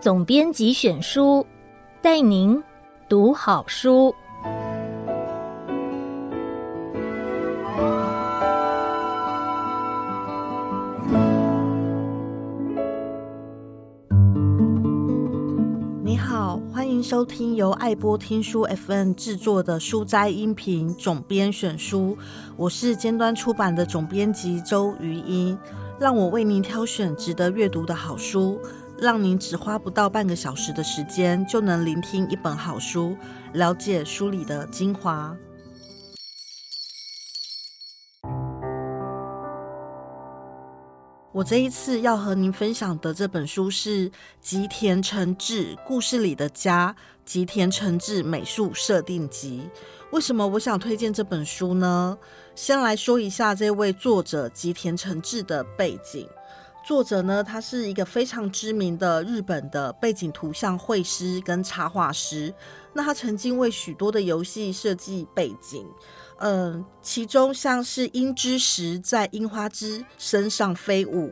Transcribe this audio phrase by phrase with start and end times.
[0.00, 1.46] 总编辑选书，
[2.02, 2.62] 带您
[3.08, 4.14] 读好书。
[17.24, 22.16] 听由爱播听书 FM 制作的书斋音频总编选书，
[22.56, 25.58] 我是尖端出版的总编辑周瑜英，
[25.98, 28.60] 让我为您挑选值得阅读的好书。
[28.96, 33.16] 让您只花不到半个小时的时间，就能聆听一本好书，
[33.52, 35.36] 了解书里的精华。
[41.46, 49.68] 这一次要和您分享的这本书是吉田诚志故事里的家，吉田诚志美术设定集。
[50.10, 52.16] 为什么我想推荐这本书呢？
[52.54, 56.26] 先来说一下这位作者吉田诚志的背景。
[56.86, 62.54] 作者呢，他是一个非常知名的日本的背景图像绘师跟插画师。
[62.94, 65.86] 那他曾经为许多的游戏设计背景，
[66.38, 71.28] 嗯、其中像是《樱之石在樱花枝身上飞舞》，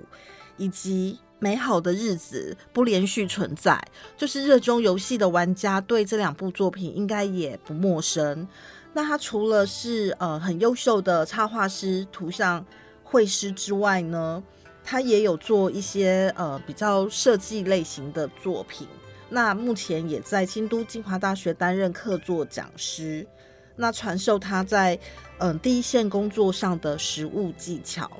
[0.56, 3.72] 以及《美好的日子不连续存在》，
[4.16, 8.46] 就是热衷游戏的玩家对这两部作品应该也不陌生。
[8.94, 12.64] 那他除了是呃很优秀的插画师、图像
[13.02, 14.42] 绘师之外呢，
[14.84, 18.86] 他也有做一些呃比较设计类型的作品，
[19.28, 23.26] 那目前也在京都精华大学担任客座讲师，
[23.76, 24.98] 那传授他在
[25.38, 28.10] 嗯、第一线工作上的实务技巧。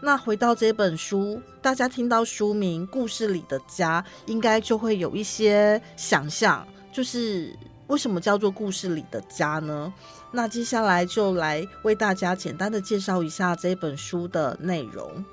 [0.00, 9.92] 那回到这本书，大家听到书名《故事里的家》，应该就会有一些想象，就是为什么叫做故事里的家呢？
[10.30, 15.24] 那接下来就来为大家简单的介绍一下这本书的内容。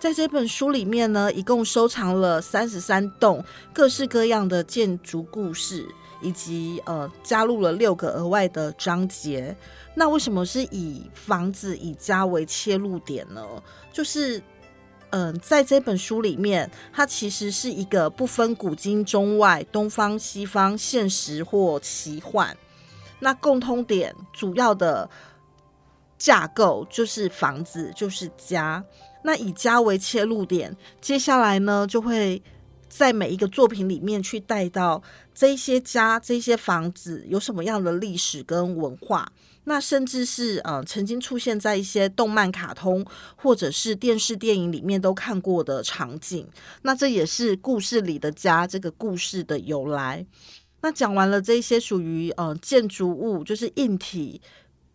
[0.00, 5.88] 在这本书里面呢，一共收藏了三十三栋各式各样的建筑故事，
[6.24, 9.54] 以及呃加入了六个额外的章节。
[9.94, 13.46] 那为什么是以房子、以家为切入点呢？
[13.92, 14.42] 就是
[15.10, 22.56] 嗯、在这本书里面，它其实是一个不分古今中外、东方西方、现实或奇幻。
[23.20, 25.08] 那共通点主要的
[26.18, 28.84] 架构就是房子，就是家。
[29.22, 32.42] 那以家为切入点，接下来呢，就会
[32.88, 35.00] 在每一个作品里面去带到
[35.34, 39.30] 这些家、这些房子有什么样的历史跟文化，
[39.64, 43.04] 那甚至是呃曾经出现在一些动漫、卡通
[43.36, 46.46] 或者是电视、电影里面都看过的场景。
[46.82, 50.24] 那这也是故事里的家这个故事的由来。
[50.82, 54.40] 那讲完了这些属于呃建筑物，就是硬体。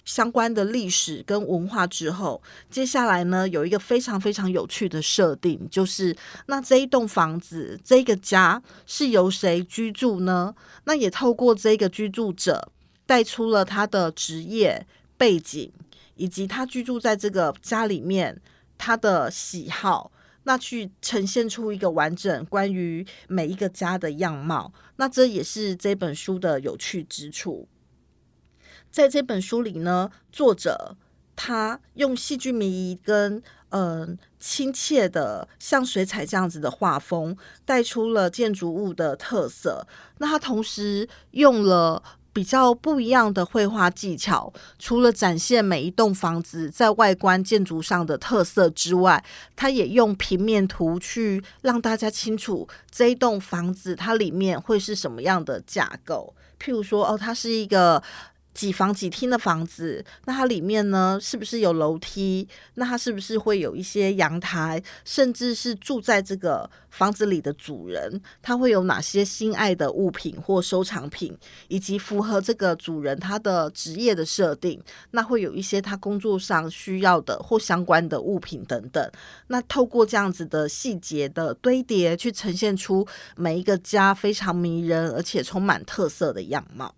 [0.10, 10.56] 相关的历史跟文化之后，接下来呢，有一个非常非常有趣的设定，就是那这一栋房子，这个家是由谁居住呢？
[10.86, 12.72] 那也透过这个居住者
[13.06, 15.72] 带出了他的职业背景，
[16.16, 18.42] 以及他居住在这个家里面
[18.80, 20.12] 他的喜好，
[20.46, 24.74] 那去呈现出一个完整关于每一个家的样貌。
[24.96, 27.68] 那这也是这本书的有趣之处。
[28.92, 30.96] 在这本书里呢，作者
[31.36, 33.42] 他用戏剧迷跟
[33.72, 39.86] 嗯、亲切的像水彩这样子的画风，带出了建筑物的特色。
[40.18, 42.02] 那他同时用了
[42.34, 49.24] 比较不一样的绘画技巧，除了展现每一栋房子在外观建筑上的特色之外，
[49.56, 56.34] 他也用平面图去让大家清楚这一栋房子它里面会是什么样的架构。
[56.60, 58.02] 譬如说，哦，它是一个。
[58.60, 62.46] 几房几厅的房子，那它里面呢，是不是有楼梯？
[62.74, 64.84] 那它是不是会有一些阳台？
[65.06, 71.34] 甚至是住在这个房子里的主人，他会有哪些心爱的物品或收藏品，
[71.70, 74.78] 以及符合这个主人他的职业的设定？
[75.12, 79.10] 那会有一些他工作上需要的或相关的物品等等。
[79.48, 83.08] 那透过这样子的细节的堆叠，去呈现出
[83.38, 86.94] 每一个家非常迷人而且充满特色的样貌。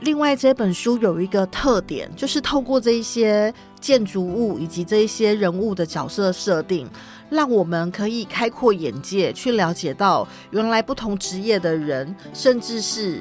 [0.00, 6.88] 另外，这本书有一个特点，就是透过这一些建筑物以及这一些人物的角色设定，
[7.28, 13.20] 让我们可以开阔眼界，去了解到原来不同职业的人，甚至是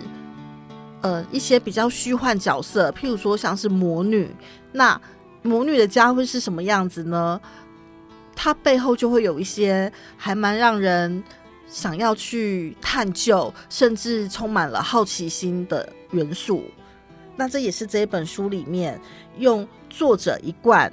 [1.01, 4.33] 呃一些比较虚幻角色，譬如说像是魔女，
[4.71, 4.99] 那
[5.41, 7.39] 魔女的家会是什么样子呢？
[8.35, 11.21] 它背后就会有一些还蛮让人
[11.67, 16.63] 想要去探究，甚至充满了好奇心的元素。
[17.35, 18.99] 那这也是这一本书里面
[19.37, 20.91] 用作者一贯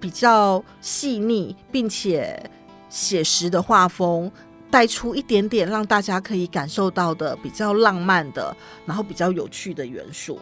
[0.00, 2.40] 比较细腻并且
[2.88, 4.30] 写实的画风，
[4.70, 8.56] 带出一点点让大家可以感受到的比较浪漫的，
[8.86, 10.38] 然后比较有趣的元素。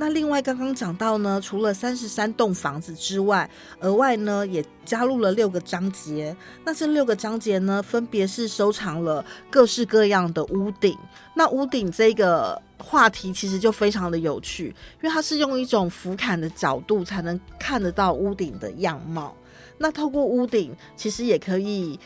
[0.00, 3.50] 那另外刚刚讲到呢，除了三十三栋房子之外，
[3.80, 6.34] 额外呢也加入了六个章节。
[6.64, 10.96] 那这六个章节呢，分别是收藏了各式各样的屋顶。
[11.34, 14.68] 那屋顶这个话题其实就非常的有趣，
[15.02, 19.34] 因为它是用一种俯瞰的角度才能看得到屋顶的样貌。
[19.78, 21.98] 那透过屋顶，其实也可以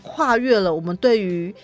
[0.00, 1.54] 跨越了我们对于。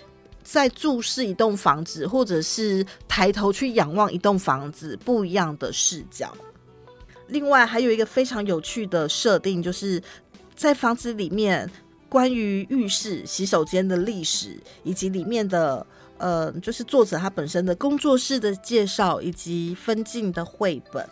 [0.49, 6.33] 在注视一栋房子，或者是抬头去仰望一栋房子，不一样的视角。
[7.27, 10.01] 另外，还有一个非常有趣的设定，就是
[10.55, 11.69] 在房子里面
[12.07, 15.85] 关于浴室、洗手间的历史，以及里面的
[16.17, 21.05] 呃，就是作者他本身的工作室的介绍，以及分镜的绘本。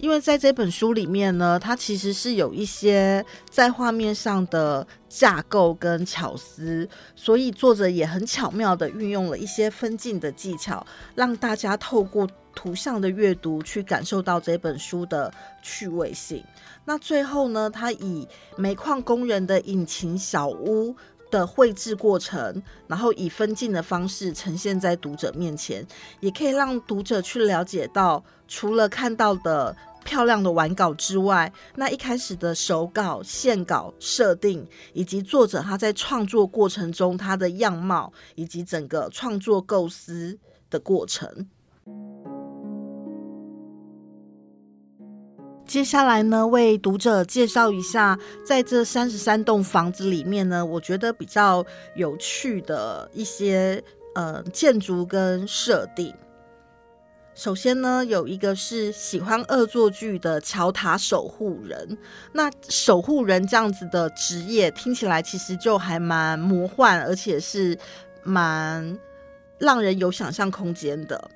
[0.00, 15.32] 因为在这本书里面呢，它其实是有一些在画面上的架构跟巧思，所以作者也很巧妙地运用了一些分镜的技巧，让大家透过图像的阅读去感受到这本书的
[15.62, 16.42] 趣味性。
[16.86, 18.26] 那最后呢，他以
[18.56, 20.96] 煤矿工人的引擎小屋
[21.30, 25.86] 的绘制过程，然后以分镜的方式呈现在读者面前，
[26.20, 29.76] 也可以让读者去了解到，除了看到的。
[30.04, 40.38] 漂亮的完稿之外，那一开始的手稿、线稿设定，以及作者他在创作过程中他的样貌，以及整个创作构思
[40.68, 41.48] 的过程。
[45.66, 51.64] 接下来呢，为读者介绍一下，在这三十三栋房子里面呢，我觉得比较
[51.94, 53.80] 有趣的一些
[54.16, 56.12] 呃建筑跟设定。
[57.40, 61.96] 首先呢，有一个是喜欢恶作剧的桥塔守护人。
[62.34, 67.78] 那守护人这样子的职业听起来其实就还蛮魔幻，而且是
[68.22, 68.94] 蛮
[69.56, 71.30] 让人有想象空间的。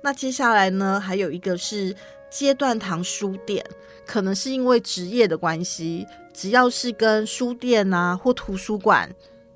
[0.00, 1.92] 那接下来呢，还有一个是
[2.30, 3.66] 阶段堂书店，
[4.06, 9.12] 可能是因为职业的关系，只要是跟书店啊或图书馆。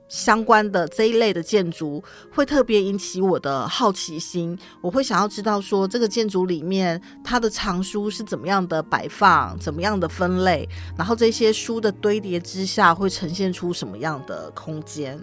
[0.08, 15.19] 相关的这一类的建筑会特别引起我的好奇心，我会想要知道说这个建筑里面它的藏书是怎么样的摆放，怎么样的分类，然后这些书的堆叠之下会呈现出什么样的空间。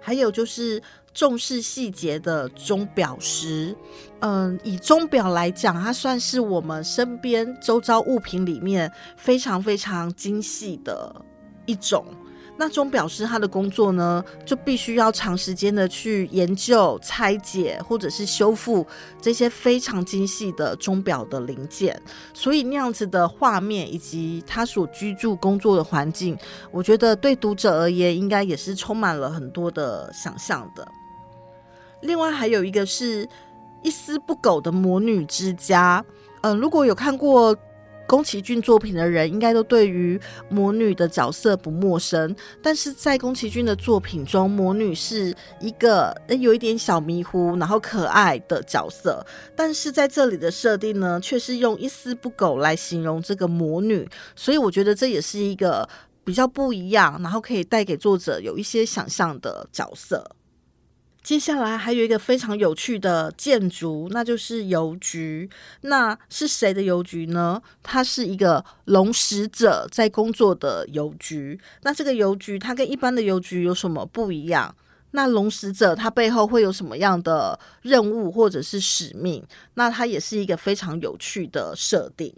[0.00, 0.82] 还有就是
[1.14, 3.74] 重视细节的钟表师，
[4.20, 11.24] 嗯，以钟表来讲，它算是我们身边周遭物品里面非常非常精细的
[11.64, 12.04] 一种。
[12.56, 18.86] 那钟表师他的工作呢，就必须要长时间的去研究、拆解或者是修复
[19.20, 22.00] 这些非常精细的钟表的零件，
[22.32, 26.38] 所以那样子的画面以及他所居住工作的环境，
[26.70, 30.86] 我觉得对读者而言，应该也是充满了很多的想象的。
[32.02, 33.28] 另外还有一个是
[33.82, 36.04] 一丝不苟的魔女之家，
[36.42, 37.56] 嗯、呃，如果有看过。
[38.06, 49.24] 宫崎骏作品的人应该都对于魔女的角色不陌生，但是在宫崎骏的作品中，魔女是一个有一点小迷糊，然后可爱的角色，
[49.56, 55.88] 但是在这里的设定呢，却是用一丝不苟来形容这个魔女，所以我觉得这也是一个
[56.24, 60.24] 比较不一样，然后可以带给作者有一些想象的角色。
[61.24, 65.48] 接下来还有一个非常有趣的建筑，那就是邮局。
[65.80, 67.62] 那是谁的邮局呢？
[67.82, 71.58] 它是一个龙使者在工作的邮局。
[71.82, 74.76] 那这个邮局它跟一般的邮局有什么不一样？
[75.12, 79.42] 那龙使者它背后会有什么样的任务或者是使命？
[79.74, 82.34] 那它也是一个非常有趣的设定。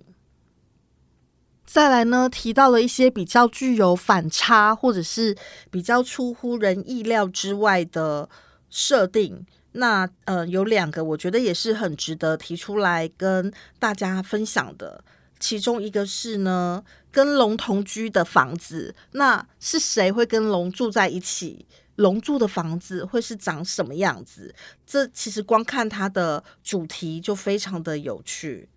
[1.64, 5.36] 再来呢，提到了一些比较具有反差或者是
[5.72, 8.28] 比较出乎人意料之外的。
[8.78, 15.02] 设定，那呃有两个，我觉得也是很值得提出来跟大家分享的。
[15.40, 21.64] 其中一个是呢，跟龙同居的房子，那是谁会跟龙住在一起？
[21.94, 24.54] 龙住的房子会是长什么样子？
[24.86, 28.68] 这其实光看它的主题就非常的有趣。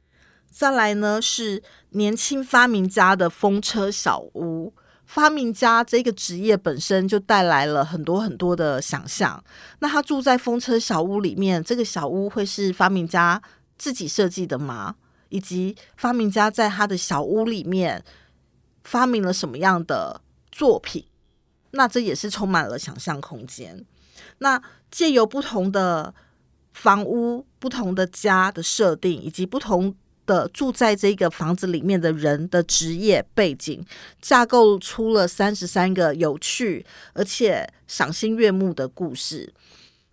[0.49, 4.73] 再来呢，是年轻发明家的风车小屋。
[5.09, 9.43] 发明家这个职业本身就带来了很多很多的想象。
[9.79, 13.41] 那他住在风车小屋里面，这个小屋会是发明家
[13.75, 14.97] 自己设计的吗？
[15.29, 18.05] 以及发明家在他的小屋里面
[18.83, 21.03] 发明了什么样的作品？
[21.71, 23.83] 那这也是充满了想象空间。
[24.37, 24.61] 那
[24.91, 26.13] 借由不同的
[26.73, 29.95] 房屋、不同的家的设定，以及不同
[30.29, 33.83] 的住在这个房子里面的人的职业背景，
[34.21, 39.51] 架构出了三十三个有趣而且赏心悦目的故事。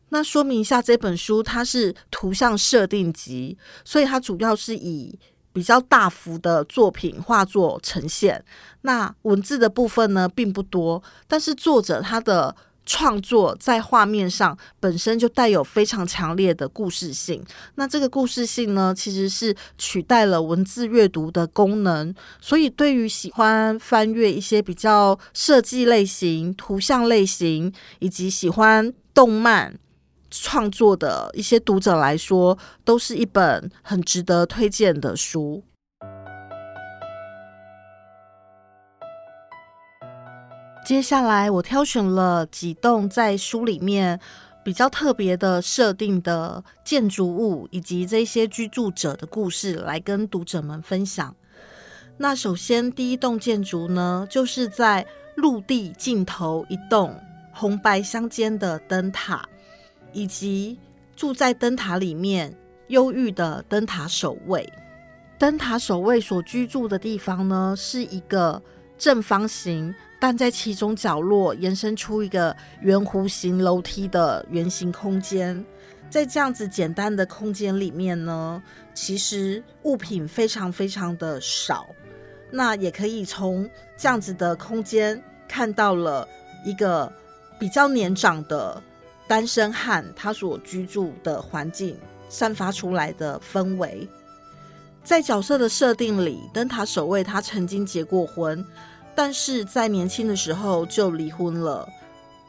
[0.08, 5.18] 那说明一下，这本书它是图像设定集，所以它主要是以
[5.52, 8.42] 比较大幅的作品画作呈现。
[8.82, 12.54] 那文字的部分呢，并不多，但是作者他的
[12.86, 17.44] 创作在画面上本身就带有非常强烈的故事性。
[17.74, 22.14] 那这个故事性呢，其实是取代了文字阅读的功能。
[22.40, 29.78] 所以，对于喜欢翻阅一些比较设计类型、图像类型，以及喜欢动漫。
[30.28, 35.62] 创作的一些读者来说，都是一本很值得推荐的书。
[40.86, 44.20] 接下来，我挑选了几栋在书里面
[44.64, 51.34] 比较特别的设定的建筑物，以及这些居住者的故事，来跟读者们分享。
[52.16, 57.20] 那首先，第一栋建筑呢，就是在陆地尽头一栋
[57.52, 59.44] 红白相间的灯塔。
[60.12, 60.78] 以及
[61.16, 62.56] 住在灯塔里面
[62.88, 64.72] 忧郁的灯塔守卫，
[65.36, 68.62] 灯塔守卫所居住的地方呢，是一个
[68.98, 75.64] 正方形，但在其中角落延伸出一个圆弧形楼梯的圆形空间。
[76.08, 78.62] 在这样子简单的空间里面呢，
[78.94, 81.86] 其实物品非常非常的少。
[82.50, 86.26] 那也可以从这样子的空间看到了
[86.64, 87.12] 一个
[87.58, 88.82] 比较年长的。
[89.28, 91.98] 单身汉他所居住的环境
[92.28, 94.08] 散发出来的氛围，
[95.06, 98.66] 在角色的设定里，灯塔守卫他曾经结过婚，
[99.14, 101.88] 但是在年轻的时候就离婚了，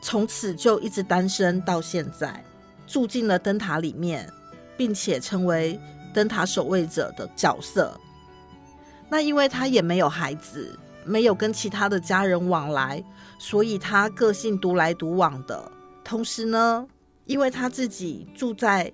[0.01, 2.43] 从此就一直单身到现在，
[2.87, 4.27] 住进了灯塔里面，
[4.75, 5.79] 并且成为
[6.15, 7.95] 灯塔守卫者的角色。
[9.07, 13.03] 那因为他也没有孩子，没有跟其他的家人往来，
[13.37, 15.71] 所以他个性独来独往的。
[16.03, 16.87] 同时呢，
[17.25, 18.91] 因为他自己住在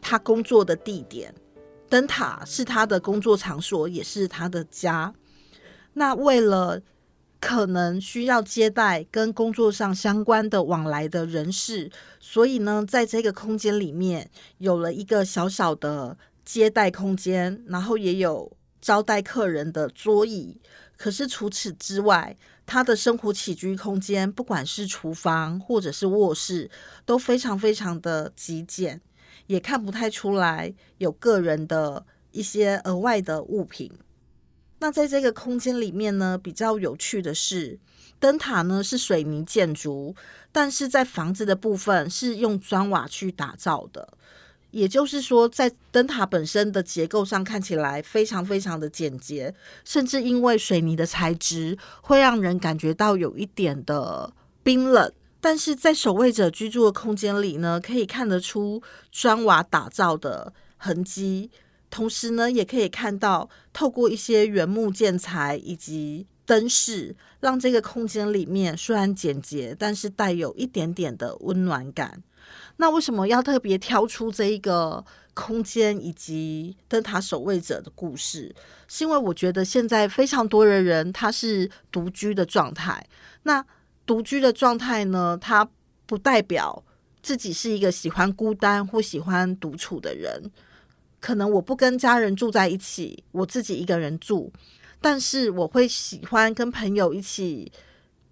[0.00, 1.34] 他工作的地点，
[1.90, 5.12] 灯塔是他的工作场所，也是他的家。
[5.94, 6.80] 那为了
[7.40, 20.60] 可能需要接待跟工作上相关的往来的人士，所以呢，在这个空间里面有了一个小小的接待空间，然后也有招待客人的桌椅。
[20.96, 26.70] 可是除此之外，他的生活起居空间，不管是厨房或者是卧室，
[27.04, 29.00] 都非常非常的极简，
[29.50, 33.90] 也看不太出来有个人的一些额外的物品。
[34.78, 37.76] 那在这个空间里面呢，比较有趣的是，
[38.20, 40.14] 灯塔呢是水泥建筑，
[40.52, 44.16] 但是在房子的部分是用砖瓦去打造的。
[44.70, 49.52] 也就是说，在灯塔本身的结构上看起来非常非常的简洁，
[49.84, 55.12] 甚至因为水泥的材质会让人感觉到有一点的冰冷。
[55.40, 61.50] 但是在守卫者居住的空间里呢，可以看得出砖瓦打造的痕迹，
[61.88, 72.22] 同时呢，也可以看到透过一些原木建材以及灯饰，让这个空间里面虽然简洁，但是带有一点点的温暖感。
[72.76, 75.04] 那为什么要特别挑出这一个
[75.34, 78.54] 空间以及灯塔守卫者的故事？
[78.88, 83.06] 是因为我觉得现在非常多的人他是独居的状态。
[83.44, 83.64] 那
[84.10, 85.70] 独居的状态呢，它
[86.04, 86.84] 不代表
[87.22, 90.50] 自己是一个喜欢孤单或喜欢独处的人。
[91.20, 94.52] 可能我不跟家人住在一起，我自己一个人住，
[95.00, 97.70] 但是我会喜欢跟朋友一起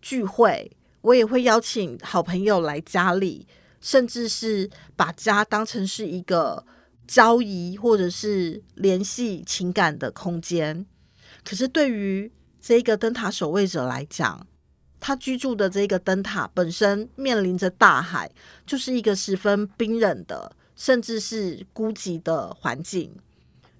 [0.02, 0.68] 聚会，
[1.02, 3.46] 我也会邀请好朋友来家里。
[3.80, 6.66] 甚至是把家当成是一个
[7.06, 10.84] 交谊或者是联系情感的空间。
[11.44, 14.44] 可是对于这个灯塔守卫者来讲，
[15.00, 18.30] 他居住的这个灯塔本身面临着大海，
[18.66, 23.14] 就是一个十分冰冷的，甚至是孤寂的环境。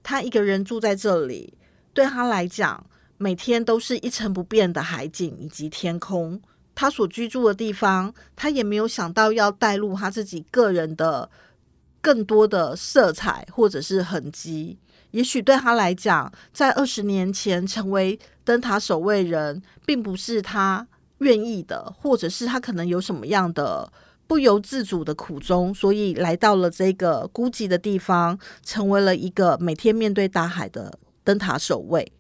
[0.03, 1.55] 他一个人住在这里，
[1.93, 6.41] 对他来讲，每天都是一成不变的海景以及天空。
[6.75, 11.29] 他所居住的地方，他也没有想到要带入他自己个人的
[12.01, 14.79] 更多的色彩或者是痕迹。
[15.11, 20.87] 也许对他来讲，在二十年前成为灯塔守卫人，并不是他
[21.19, 23.93] 愿意的，或者是他可能有什么样的
[24.27, 32.13] 不由自主的苦衷，所以来到了这个孤寂的地方，成为了一个每天面对大海的灯塔守卫。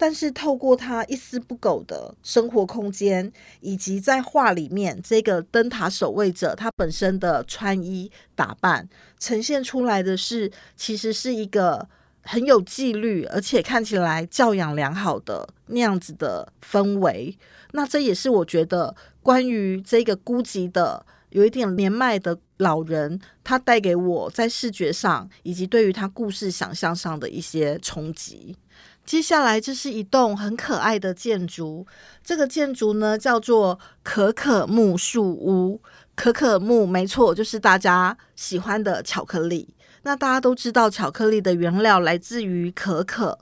[0.00, 11.88] 但是透过他一丝不苟的生活空间，以及在画里面这个灯塔守卫者他本身的穿衣打扮，呈现出来的是，其实是一个
[12.22, 17.36] 很有纪律，而且看起来教养良好的那样子的氛围。
[17.72, 21.04] 那这也是我觉得关于这个孤寂的。
[21.30, 28.56] 有一点年迈的老人，他带给我在视觉上以及对于他故事想象上的一些冲击。
[29.04, 31.86] 接下来，这是一栋很可爱的建筑，
[32.24, 35.82] 这个建筑呢叫做可可木树屋。
[36.14, 39.74] 可可木，没错，就是大家喜欢的巧克力。
[40.02, 43.38] 那大家都知道，巧克力的原料来自于可可。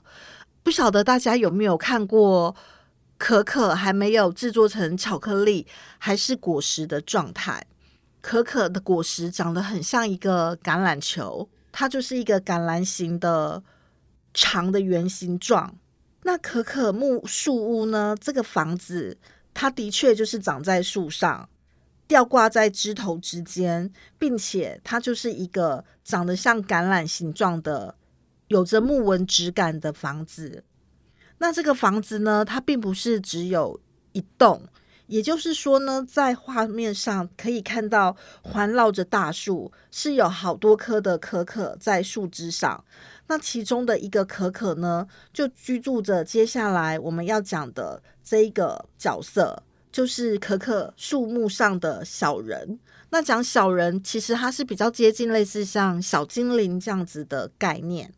[0.61, 2.53] 不晓得大家有没有看过
[3.17, 5.65] 可可还没有制作成巧克力，
[5.97, 7.65] 还是果实的状态？
[8.21, 13.63] 可可的果实长得很像一个橄榄球，它就是一个橄榄形的
[14.33, 15.75] 长的圆形状。
[16.23, 18.15] 那可可木树屋呢？
[18.19, 19.17] 这个房子
[19.53, 21.47] 它的确就是长在树上，
[22.05, 27.95] 吊挂在枝头之间，并且它就是一个长得像橄榄形状的、
[28.49, 30.63] 有着木纹质感的房子。
[31.39, 33.79] 那这个房子呢，它并不是只有
[34.13, 34.61] 一栋。
[35.07, 42.83] 也就是说呢，在画面上可以看到环绕着大树，是有好多棵的可可在树枝上。
[43.27, 49.63] 那其中的一个可可呢，就居住着接下来我们要讲的这一个角色，
[49.93, 52.77] 就是可可树木上的小人。
[53.09, 58.13] 那讲小人，其实它是比较接近类似像小精灵这样子的概念。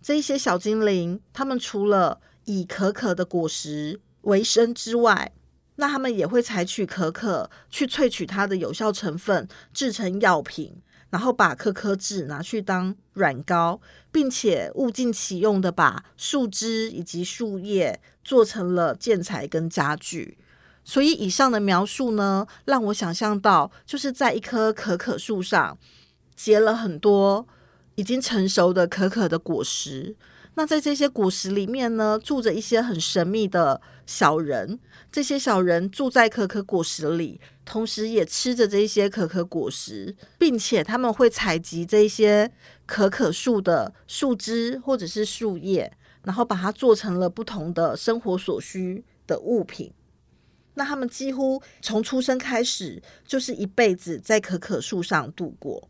[0.00, 5.32] 这一些小精灵，他们除了以可可的果实为生之外，
[5.76, 10.74] 那他们也会采取可可去萃取它的有效成分，制成药品，
[11.10, 13.78] 然后把可可脂拿去当软膏，
[14.10, 20.38] 并且物尽其用的把树枝以及树叶做成了建材跟家具。
[20.82, 25.76] 所以以上的描述呢，让我想象到就是在一棵可可树上
[26.34, 27.46] 结了很多
[27.96, 30.16] 已经成熟的可可的果实。
[30.58, 34.80] 那在这些果实里面呢，住着一些很神秘的小人。
[35.12, 42.50] 这些小人住在可可果实里，同时也吃着这些可可果实，并且他们会采集这些
[42.86, 49.92] 可可树的树枝或者是树叶，然后把它做成了不同的生活所需的物品。
[50.74, 55.88] 那他们几乎从出生开始就是一辈子在可可树上度过，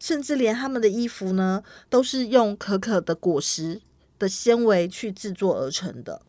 [0.00, 3.80] 甚至连他们的衣服呢，都是用可可的果实
[4.20, 6.22] 的纤维去制作而成的。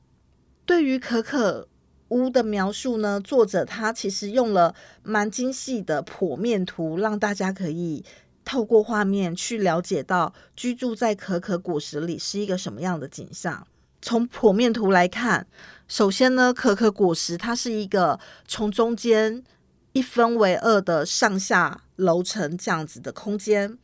[0.65, 1.67] 对于可可
[2.07, 4.73] 屋的描述呢，作者他其实用了
[5.03, 8.03] 蛮精细的剖面图，让大家可以
[8.43, 13.67] 透过画面去了解到居住在可可果实里是一个什么样的景象。
[14.01, 15.45] 从剖面图来看，
[15.87, 19.43] 首先呢，可可果实它是一个从中间
[19.91, 23.77] 一分为二的上下楼层这样子的空间。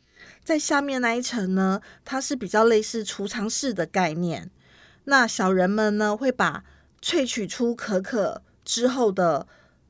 [0.48, 4.50] 在下面那一层呢，它是比较类似储藏室的概念。
[5.04, 6.64] 那小人们呢，会把
[7.02, 9.46] 萃取出可可之后的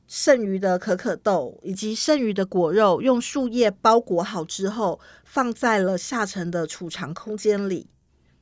[0.08, 7.86] 剩余的可可豆以及剩余的果肉，用树叶包裹好之后，放在了下层的储藏空间里。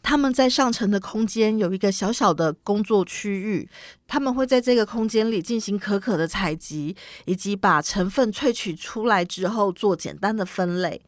[0.03, 3.69] 他们在上层的空间有一个小小的工作区域，
[4.09, 11.03] 他们会在这个空间里进行可可的采集，以及把成分萃取出来之后做简单的分类。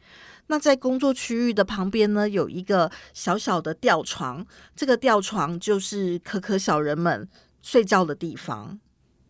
[0.51, 4.43] 那在工作区域的旁边呢，有一个小小的吊床，
[4.75, 7.29] 这个吊床就是可可小人们
[7.61, 8.79] 睡觉的地方。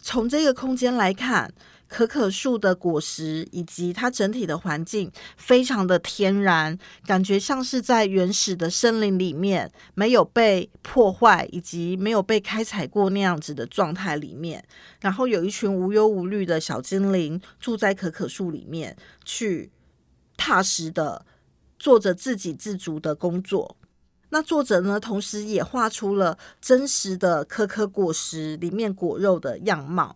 [0.01, 1.53] 从这个空间来看，
[1.89, 14.63] 可可树的果实以及它整体的环境非常的天然，感觉像是在原始的森林里面，没有被破坏以及没有被开采过那样子的状态里面。
[15.01, 19.69] 然后有一群无忧无虑的小精灵住在可可树里面，去。
[20.39, 21.25] 踏实的
[21.77, 23.75] 做着自给自足的工作。
[24.29, 30.15] 那作者呢，同时也画出了真实的颗颗果实里面果肉的样貌。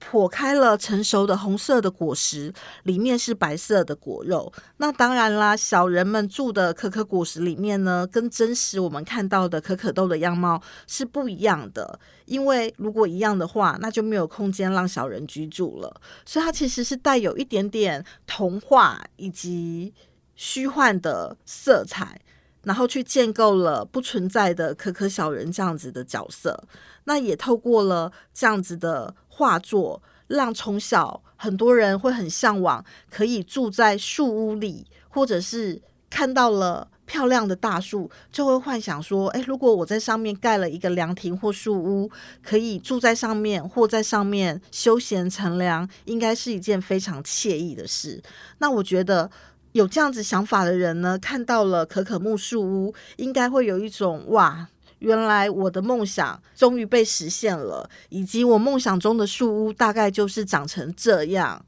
[0.00, 2.50] 剖开了成熟的红色的果实，
[2.84, 4.50] 里面是白色的果肉。
[4.78, 12.00] 那当然啦，小人们住的可可果实里面呢，跟真实我们看到的可可豆的样貌是不一样的。
[12.24, 16.00] 因为如果一样的话，那就没有空间让小人居住了。
[16.24, 19.92] 所以它其实是带有一点点童话以及
[20.34, 22.18] 虚幻的色彩，
[22.62, 26.64] 然后去建构了不存在的可可小人这样子的角色。
[27.04, 29.14] 那也透过了这样子的。
[29.40, 42.10] 画作让从小很多人会很向往，可以住在树屋里，或者是看到了漂亮的大树，就会幻想说，哎，如果我在上面盖了一个凉亭或树屋，
[42.42, 48.22] 可以住在上面或在上面休闲乘凉，应该是一件非常惬意的事。
[48.58, 49.30] 那我觉得
[49.72, 54.68] 有这样子想法的人呢，看到了可可木树屋，应该会有一种哇。
[55.00, 61.64] 原来我的梦想终于被实现了，以及我梦想中的树屋大概就是长成这样。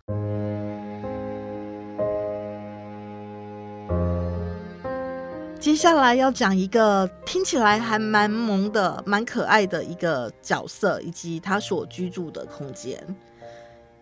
[5.58, 13.02] 接下来要讲一个听起来还蛮萌的、蛮可爱的一个角色，以及他所居住的空间。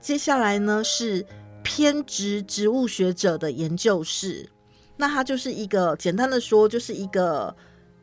[0.01, 1.25] 接下来呢，是
[1.63, 4.49] 偏执植物学者的研究室，
[4.97, 7.55] 那他就是一个简单的说，就是一个。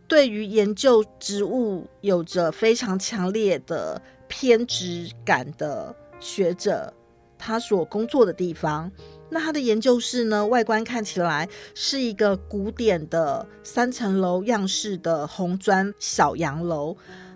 [0.08, 6.94] 对于研究植物有着非常强烈的偏执感的学者，
[7.38, 8.90] 他所工作的地方，
[9.30, 16.96] 那他的研究室呢，外观看起来是一个古典的三层楼样式的红砖小洋楼。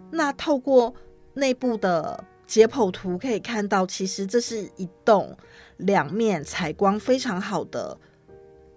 [0.09, 0.93] 那透过
[1.33, 5.37] 内部的解剖图可以看到，其实这是一栋
[5.75, 7.97] 两面采光非常好的，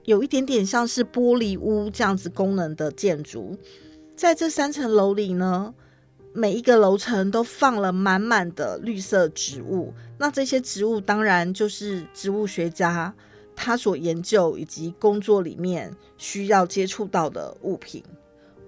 [0.05, 3.57] 有一点点像是玻璃屋这样子功能的建筑。
[4.17, 5.75] 在这三层楼里呢，
[6.33, 9.93] 每一个楼层都放了满满的绿色植物。
[10.19, 13.13] 那这些植物当然就是植物学家
[13.57, 18.03] 他所研究以及工作里面需要接触到的物品。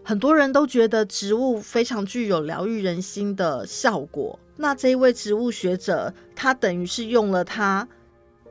[0.02, 4.38] 很多人都觉得植物非常具有疗愈人心的效果。
[4.56, 7.86] 那这一位植物学者，他等于是用了他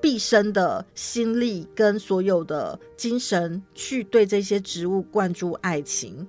[0.01, 6.27] 毕生的心力跟所有的精神去对这些植物灌注爱情。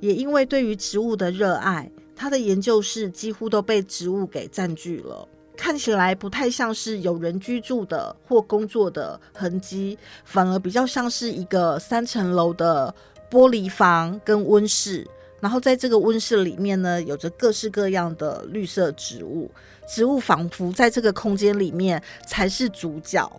[0.00, 12.94] 也因为对于植物的热爱，他的研究室几乎都被植物给占据了，看起来不太像是有人居住的或工作的痕迹，反而比较像是一个三层楼的
[13.30, 15.06] 玻璃房跟温室。
[15.38, 19.50] 然后在这个温室里面呢，有着各式各样的绿色植物，
[19.86, 23.30] 植物仿佛在这个空间里面才是主角。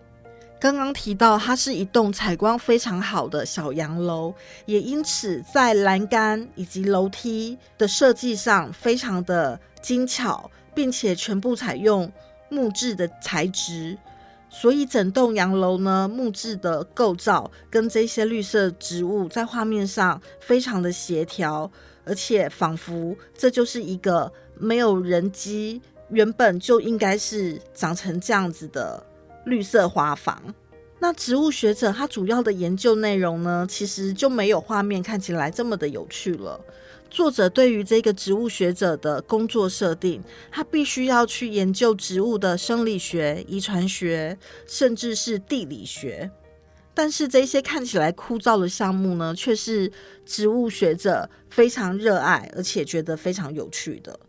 [0.60, 4.34] 刚刚提到，它是一栋采光非常好的小洋楼，
[4.66, 12.12] 也因此在栏杆以及楼梯的设计上非常的精巧，并且全部采用
[12.50, 13.96] 木质的材质，
[14.50, 21.72] 所以整栋洋楼呢，木质的构造跟这些绿色植物在画面上非常的协调，
[22.04, 29.06] 而且仿佛这就是一个没有人机，原本就应该是长成这样子的。
[29.48, 30.54] 绿色花房，
[31.00, 36.60] 那植物学者他主要的研究内容呢，其实就没有画面看起来这么的有趣了。
[37.10, 46.30] 作者对于这个植物学者的工作设定，他必须要去研究植物的生理学、遗传学，甚至是地理学。
[46.94, 49.90] 但是这些看起来枯燥的项目呢，却是
[50.26, 54.20] 植物学者非常热爱，而且觉得非常有趣的。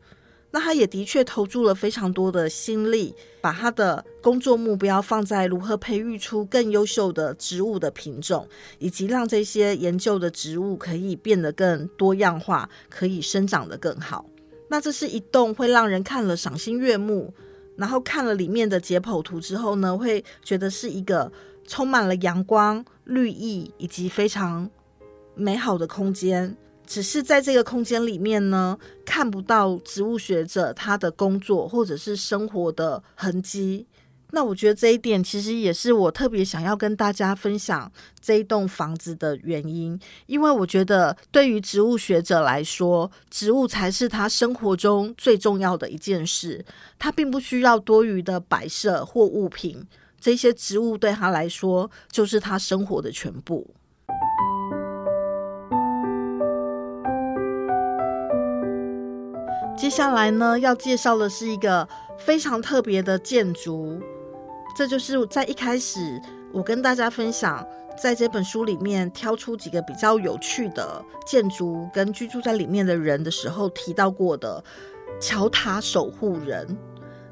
[0.50, 14.24] 那他也的确投注了非常多的心力，把他的工作目标放在如何培育出更优秀的植物的品种，以及让这些研究的植物可以变得更多样化，可以生长得更好。
[14.68, 17.32] 那这是一栋会让人看了赏心悦目，
[17.76, 21.30] 然后看了里面的解剖图之后呢，会觉得是一个
[21.66, 24.70] 充满了阳光、绿意以及非常
[25.34, 26.56] 美好的空间。
[26.88, 33.87] 只是在这个空间里面呢，看不到植物学者他的工作或者是生活的痕迹。
[34.31, 46.64] 那我觉得这一点其实也是我特别想要跟大家分享这一栋房子的原因，因为我觉得对于植物学者来说，植物才是他生活中最重要的一件事。
[46.98, 49.83] 他并不需要多余的摆设或物品，
[50.18, 53.74] 这些植物对他来说就是他生活的全部。
[59.78, 61.88] 接下来呢，要介绍的是一个
[62.18, 63.96] 非常特别的建筑，
[64.76, 66.20] 这就是在一开始
[66.52, 67.64] 我跟大家分享，
[67.96, 74.62] 在这本书里面挑出几个比较有趣的建筑跟居住在里面的人的时候提到过的
[75.20, 76.76] 桥塔守护人。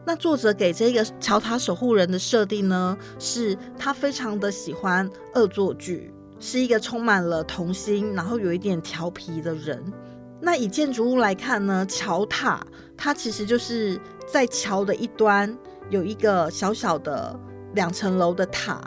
[0.05, 9.93] 那作者给这个桥塔守护人的设定呢，是他非常的喜欢恶作剧，是一个充满了童心，然后有一点调皮的人。
[10.41, 12.65] 那以建筑物来看呢，桥塔
[12.97, 15.57] 它其实就是在桥的一端
[15.91, 17.39] 有一个小小的
[17.75, 18.81] 两层楼的塔，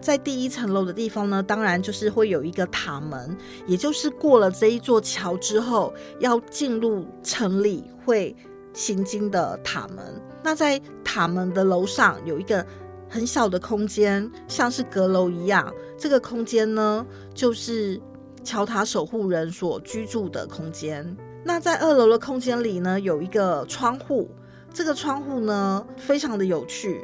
[0.00, 8.34] 在第一层楼的地方呢，当然就是会有一个塔门，也就是过了这一座桥之后要进入城里会
[8.72, 10.04] 行经的塔门。
[10.42, 12.66] 那在塔门的楼上有一个
[13.08, 18.00] 很小的空间，像是阁楼一样，这个空间呢就是。
[18.46, 21.16] 桥塔守护人所居住的空间。
[21.44, 24.30] 那在二楼的空间里呢，有一个窗户。
[24.72, 27.00] 这个窗户呢，非常的有趣，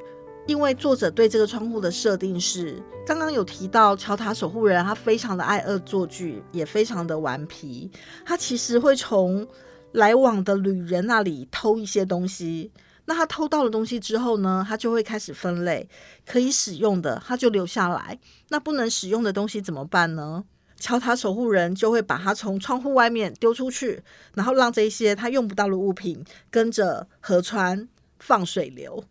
[0.47, 7.91] 因为作者对这个窗户的设定是，刚刚有提到桥塔守护人，他非常的爱恶作剧，也非常的顽皮。
[8.27, 9.47] 他其实会从
[9.93, 12.71] 来往的旅人那里偷一些东西。
[13.07, 15.89] 那他偷到了东西之后呢，他就会开始分类，
[16.27, 18.19] 可以使用的他就留下来，
[18.51, 20.45] 那不能使用的东西怎么办呢？
[20.83, 24.03] 桥塔守护人就会把它从窗户外面丢出去，
[24.35, 29.05] 然后让这些他用不到的物品跟着河川放水流。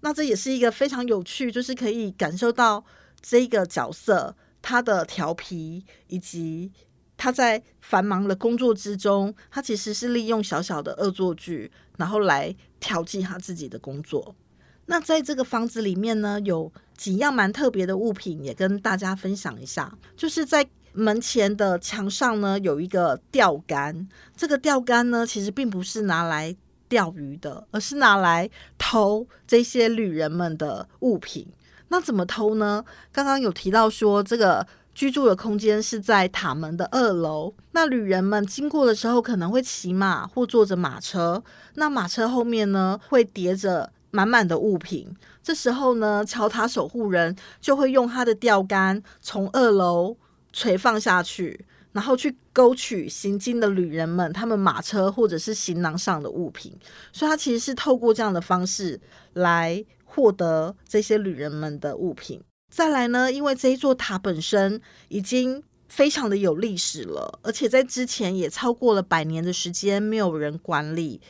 [0.00, 2.84] 那这也是一个非常有趣，就是可以感受到
[3.22, 6.70] 这个角色他的调皮，以及
[7.16, 14.36] 他在繁忙的工作之中，他其实是利用小小的恶作剧，然后来调剂他自己的工作。
[14.84, 20.68] 那在这个房子里面呢，有几样蛮特别的物品，也跟大家分享一下，就是在。
[20.94, 26.54] 门前的墙上呢，有一个钓竿，这个钓竿呢，其实并不是拿来
[26.88, 31.46] 钓鱼的，而是拿来偷这些旅人们的物品。
[31.88, 32.84] 那怎么偷呢？
[33.12, 37.52] 刚刚有提到说，这个居住的空间是在塔门的二楼。
[37.72, 41.42] 那旅人们经过的时候，可能会骑马或坐着马车，
[41.74, 45.12] 那马车后面呢，会叠着满满的物品。
[45.42, 50.16] 这时候呢，桥塔守护人就会用他的钓竿从二楼。
[50.54, 56.72] 垂放下去，然后去勾取行经的旅人们，他们马车或者是行囊上的物品，
[57.12, 59.00] 所以他其实是透过这样的方式
[59.32, 62.40] 来获得这些旅人们的物品。
[62.70, 71.20] 再来呢，因为这一座塔本身已经非常的有历史了，而且在之前也超过了百年的时间没有人管理。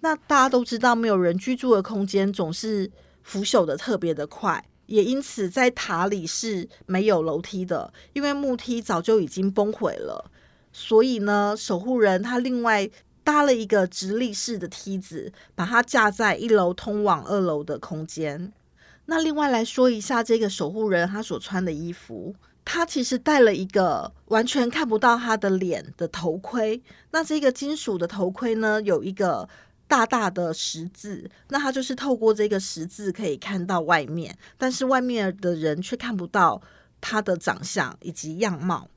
[0.00, 2.90] 那大家都知道，没有人居住的空间总是
[3.22, 4.62] 腐朽的特别的快。
[4.86, 10.30] 也因此，在塔里是没有楼梯的，因为木梯早就已经崩毁了。
[10.72, 12.90] 所以呢，守护人他另外
[13.22, 18.52] 搭了一个直立式的梯子，把它架在一楼通往二楼的空间。
[19.06, 26.82] 那另外来说一下，这个守护人他所穿的衣服，他其实戴了一个完全看不到他的脸的头盔。
[27.10, 29.48] 那这个金属的头盔呢，有一个。
[29.86, 36.60] 大大的十字，那他就是透过这个十字可以看到外面，但是外面的人却看不到
[37.00, 38.88] 他的长相以及样貌。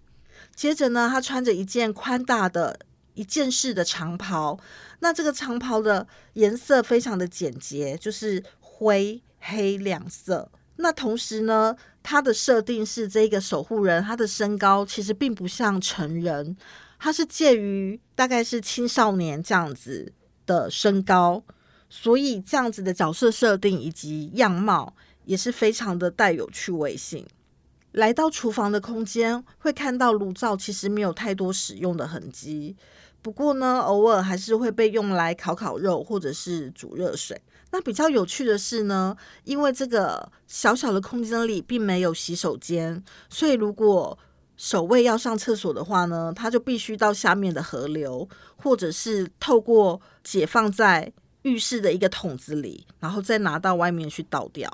[0.55, 2.79] 接着呢，他穿着一件宽大的
[3.13, 4.59] 一件式的长袍，
[4.99, 10.49] 那这个长袍的颜色非常的简洁，就是灰黑两色。
[10.77, 16.55] 那同时呢，他的设定是这个守护人，他的身高其实并不像成人，
[16.99, 20.13] 他是介于大概是青少年这样子
[20.47, 21.43] 的身高，
[21.87, 27.23] 所以这样子的角色设定以及样貌也是非常的带有趣味性。
[27.91, 32.75] 来到厨房的空间，会看到炉灶其实没有太多使用的痕迹，
[33.21, 37.41] 不过呢，偶尔还是会被用来烤烤肉或者是煮热水。
[37.71, 44.17] 那比较有趣的是呢，因为这个小小的空间里并没有洗手间，所以如果
[44.57, 51.11] 守卫要上厕所的话呢，他就必须到下面的河流，或者是透过解放在
[51.43, 54.69] 浴室的一个桶子里，然后再拿到外面去倒掉。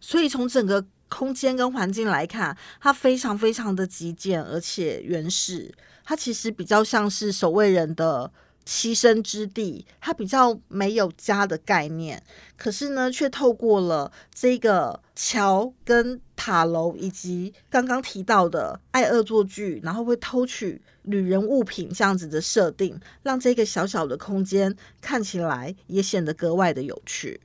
[0.00, 5.72] 所以从整个空间跟环境来看，它非常非常的极简，而且原始。
[6.04, 8.32] 它其实比较像是守卫人的。
[8.68, 12.20] 栖身之地，它比较没有家的概念，
[12.56, 27.40] 可是呢，却透过了这个桥跟塔楼，以及刚刚提到的爱恶作剧，然后会偷取旅人物品这样子的设定，让这个小小的空间看起来也显得格外的有趣。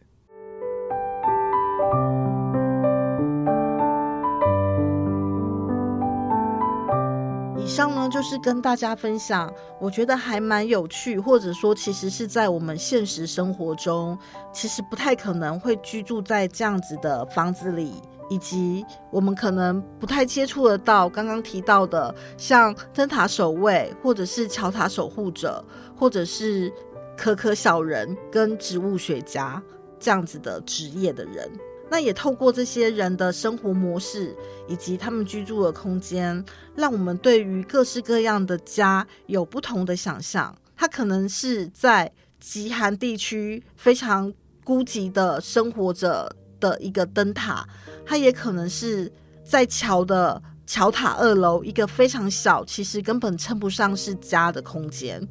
[7.63, 14.17] 以上呢，就是跟大家分享，我觉得还蛮有趣，或者说其实是在我们现实生活中，
[14.51, 17.93] 其实不太可能会居住在这样子的房子里，
[18.31, 25.63] 以及我们可能不太接触得到刚刚提到的，像灯塔守卫，或者是桥塔守护者，
[25.95, 26.73] 或者是
[27.15, 29.61] 可可小人跟植物学家
[29.99, 31.49] 这样子的职业的人。
[31.91, 34.33] 那也透过这些人的生活模式
[34.65, 36.41] 以及他们居住的空间，
[36.73, 40.55] 让我们对于各式各样的家有不同的想象。
[40.77, 47.67] 它可能是在极寒地区非常孤寂的生活着的一个灯塔，
[48.05, 49.11] 它也可能是
[49.43, 55.21] 在桥的桥塔二楼一个非常小，其实根本称不上是家的空间。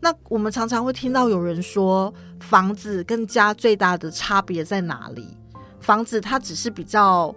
[0.00, 5.36] 那我们常常会听到有人说，房子跟家最大的差别在哪里？
[5.80, 7.34] 房子它只是比较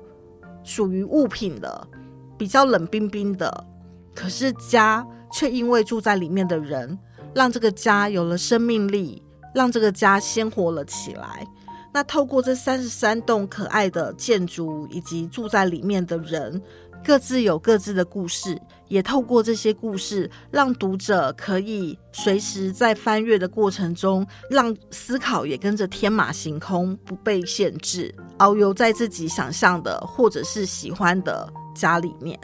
[0.63, 1.88] 属于物品的，
[2.38, 3.65] 比较冷冰冰的。
[4.13, 6.97] 可是家却因为住在里面的人，
[7.34, 9.23] 让这个家有了生命力，
[9.56, 11.47] 让这个家鲜活了起来。
[11.91, 16.62] 那透过这三十三栋可爱的建筑，以及住在里面的人，
[17.05, 32.39] 各自有各自的故事，也透过这些故事，让读者可以随时在翻阅的过程中，让思考也跟着天马行空，不被限制，遨游在自己想象的或者是喜欢的家里面。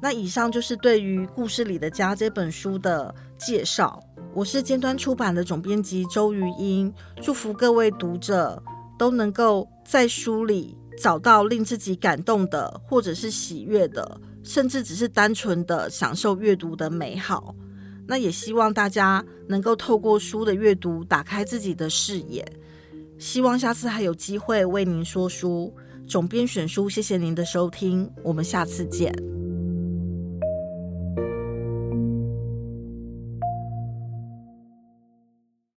[0.00, 4.00] 那以上就是对于故事里的家这本书的介绍。
[4.34, 8.60] 我是尖端出版的总编辑周瑜英，祝福各位读者。
[8.98, 17.54] 都能够在书里找到令自己感动的，或者是喜悦的，甚至只是单纯的享受阅读的美好。
[18.06, 22.44] 那也希望大家能够透过书的阅读，打开自己的视野。
[23.18, 25.72] 希望下次还有机会为您说书。
[26.08, 29.12] 总编选书，谢谢您的收听，我们下次见。